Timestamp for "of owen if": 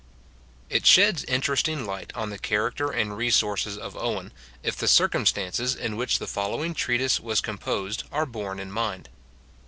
3.77-4.75